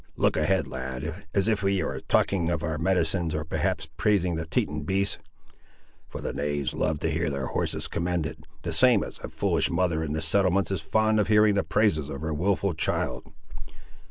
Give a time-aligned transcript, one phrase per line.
[0.15, 4.47] Look ahead, lad, as if ye were talking of our medicines, or perhaps praising the
[4.47, 5.19] Teton beasts.
[6.09, 10.01] For the knaves love to hear their horses commended, the same as a foolish mother
[10.03, 13.31] in the settlements is fond of hearing the praises of her wilful child.